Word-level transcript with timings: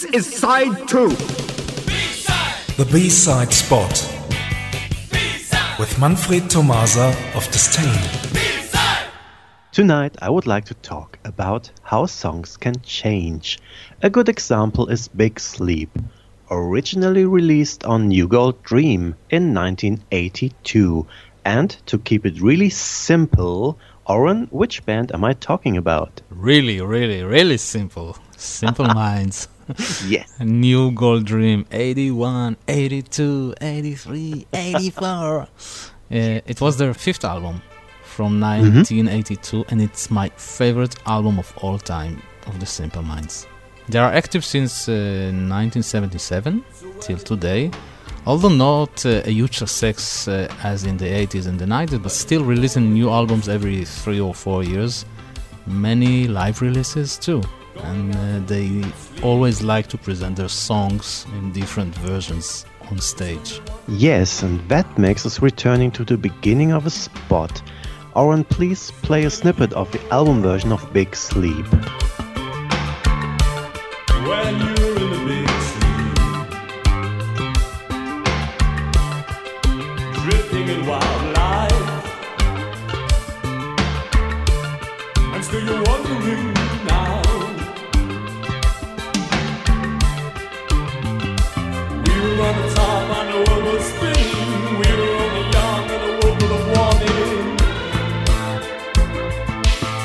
This 0.00 0.14
is 0.14 0.34
side 0.34 0.88
two. 0.88 1.10
The 2.78 2.88
B-side 2.90 3.52
spot 3.52 3.92
with 5.78 5.98
Manfred 5.98 6.48
Tomasa 6.48 7.14
of 7.34 7.46
Disdain. 7.52 8.00
Tonight, 9.72 10.16
I 10.22 10.30
would 10.30 10.46
like 10.46 10.64
to 10.66 10.74
talk 10.74 11.18
about 11.26 11.70
how 11.82 12.06
songs 12.06 12.56
can 12.56 12.80
change. 12.80 13.58
A 14.02 14.08
good 14.08 14.30
example 14.30 14.86
is 14.86 15.06
Big 15.08 15.38
Sleep, 15.38 15.90
originally 16.50 17.26
released 17.26 17.84
on 17.84 18.08
New 18.08 18.26
Gold 18.26 18.62
Dream 18.62 19.16
in 19.28 19.52
1982. 19.52 21.06
And 21.44 21.76
to 21.84 21.98
keep 21.98 22.24
it 22.24 22.40
really 22.40 22.70
simple, 22.70 23.78
Oren, 24.06 24.48
which 24.50 24.82
band 24.86 25.12
am 25.12 25.24
I 25.24 25.34
talking 25.34 25.76
about? 25.76 26.22
Really, 26.30 26.80
really, 26.80 27.22
really 27.22 27.58
simple. 27.58 28.16
Simple 28.38 28.86
Minds. 28.94 29.46
yes. 30.06 30.32
New 30.40 30.90
Gold 30.92 31.24
Dream 31.24 31.66
81, 31.70 32.56
82, 32.66 33.54
83, 33.60 34.46
84. 34.52 35.40
uh, 35.40 35.46
it 36.10 36.60
was 36.60 36.76
their 36.76 36.94
fifth 36.94 37.24
album 37.24 37.62
from 38.02 38.40
1982, 38.40 39.56
mm-hmm. 39.56 39.72
and 39.72 39.82
it's 39.82 40.10
my 40.10 40.28
favorite 40.36 40.96
album 41.06 41.38
of 41.38 41.52
all 41.58 41.78
time 41.78 42.22
of 42.46 42.58
the 42.60 42.66
Simple 42.66 43.02
Minds. 43.02 43.46
They 43.88 43.98
are 43.98 44.12
active 44.12 44.44
since 44.44 44.88
uh, 44.88 44.92
1977 44.92 46.64
till 47.00 47.18
today, 47.18 47.70
although 48.26 48.48
not 48.48 49.04
uh, 49.04 49.22
a 49.24 49.30
huge 49.30 49.58
success 49.58 50.28
uh, 50.28 50.52
as 50.62 50.84
in 50.84 50.96
the 50.96 51.06
80s 51.06 51.46
and 51.46 51.58
the 51.58 51.64
90s, 51.64 52.02
but 52.02 52.12
still 52.12 52.44
releasing 52.44 52.92
new 52.92 53.10
albums 53.10 53.48
every 53.48 53.84
three 53.84 54.20
or 54.20 54.34
four 54.34 54.62
years. 54.62 55.04
Many 55.66 56.26
live 56.26 56.62
releases 56.62 57.16
too 57.18 57.42
and 57.84 58.14
uh, 58.14 58.46
they 58.46 58.84
always 59.22 59.62
like 59.62 59.86
to 59.88 59.98
present 59.98 60.36
their 60.36 60.48
songs 60.48 61.26
in 61.34 61.52
different 61.52 61.94
versions 61.96 62.66
on 62.90 62.98
stage. 62.98 63.60
Yes, 63.88 64.42
and 64.42 64.60
that 64.68 64.98
makes 64.98 65.26
us 65.26 65.42
returning 65.42 65.90
to 65.92 66.04
the 66.04 66.16
beginning 66.16 66.72
of 66.72 66.86
a 66.86 66.90
spot. 66.90 67.62
Oren, 68.14 68.44
please 68.44 68.90
play 69.02 69.24
a 69.24 69.30
snippet 69.30 69.72
of 69.72 69.90
the 69.92 70.00
album 70.12 70.42
version 70.42 70.72
of 70.72 70.92
Big 70.92 71.14
Sleep. 71.14 71.66
drifting 80.22 80.68
in 80.68 80.86
wild 80.86 81.30
and 85.40 85.46
still 85.46 85.64
you're 85.64 85.82
wondering 85.84 86.89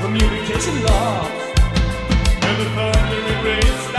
Communication 0.00 0.84
lost, 0.84 1.58
and 2.42 2.56
the 2.60 2.66
thunder 2.76 3.20
in 3.28 3.95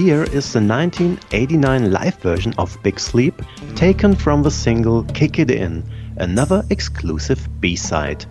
here 0.00 0.22
is 0.24 0.52
the 0.54 0.60
1989 0.60 1.92
live 1.92 2.14
version 2.16 2.54
of 2.56 2.82
Big 2.82 2.98
Sleep, 2.98 3.34
taken 3.74 4.14
from 4.14 4.42
the 4.42 4.50
single 4.50 5.04
Kick 5.04 5.38
It 5.38 5.50
In, 5.50 5.84
another 6.16 6.64
exclusive 6.70 7.46
B 7.60 7.76
side. 7.76 8.24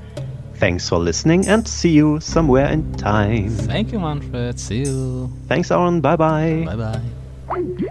Thanks 0.55 0.89
for 0.89 0.97
listening 0.97 1.47
and 1.47 1.67
see 1.67 1.91
you 1.91 2.19
somewhere 2.21 2.67
in 2.67 2.91
time. 2.93 3.49
Thank 3.49 3.91
you, 3.91 3.99
Manfred. 3.99 4.59
See 4.59 4.79
you. 4.79 5.31
Thanks, 5.47 5.69
Aaron. 5.69 6.01
Bye 6.01 6.15
bye. 6.15 6.63
Bye 6.65 6.75
bye. 6.75 7.89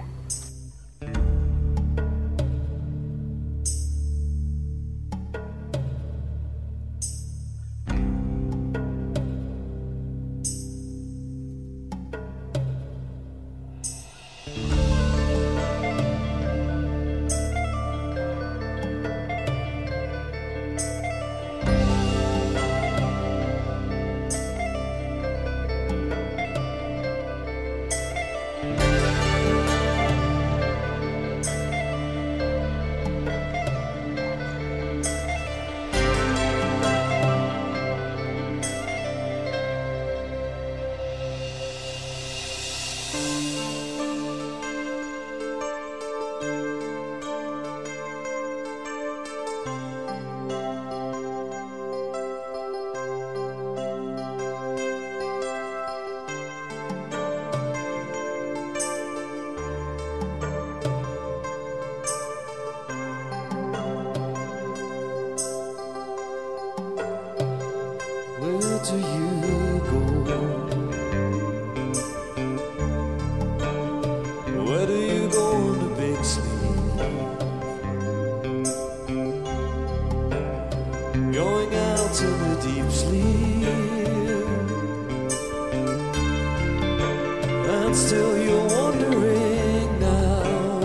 Still 88.07 88.35
you're 88.45 88.69
wondering 88.79 89.89
now. 89.99 90.79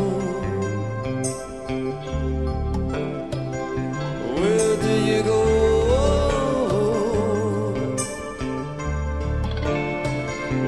Where 4.38 4.75
do 4.85 4.94
you 5.09 5.19
go? 5.23 5.41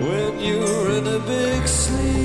when 0.08 0.40
you're 0.40 0.92
in 0.98 1.08
a 1.08 1.20
big 1.20 1.68
sleep, 1.68 2.25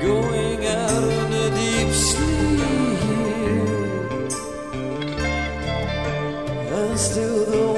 going 0.00 0.66
out 0.66 0.90
on 0.90 1.32
a 1.32 1.50
deep 1.50 1.92
sleep, 1.92 2.60
and 6.72 6.98
still 6.98 7.44
the 7.44 7.69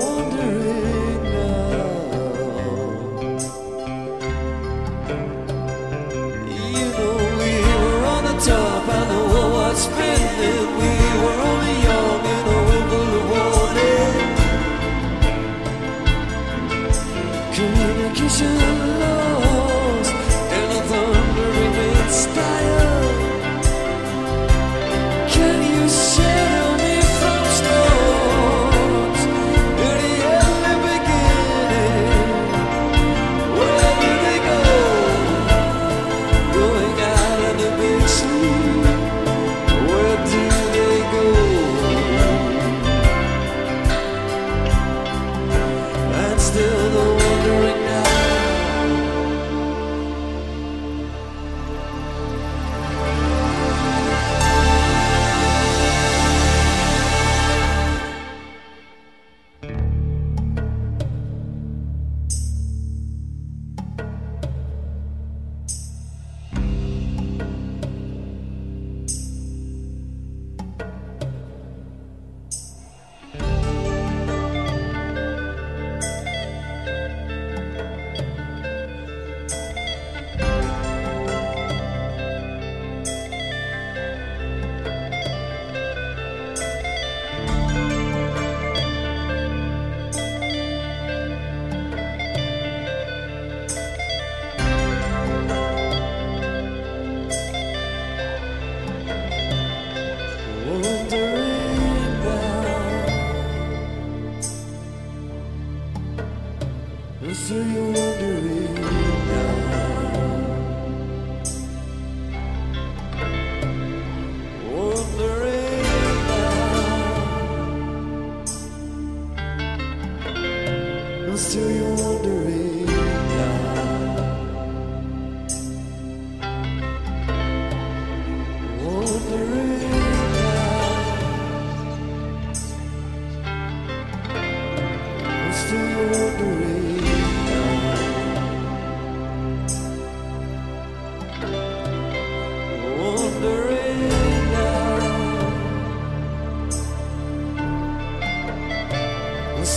And 107.23 107.37
so 107.37 107.55
you're 107.55 107.93
wondering 107.93 109.02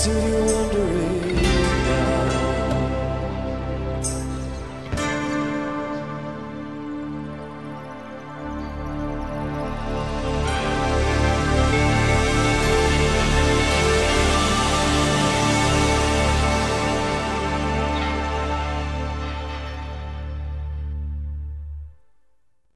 city 0.05 0.34